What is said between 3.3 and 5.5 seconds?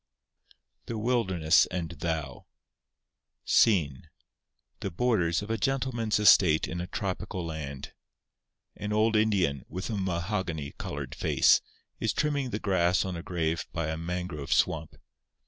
SCENE—The Borders